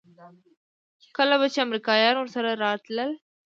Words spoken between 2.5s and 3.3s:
راتلل.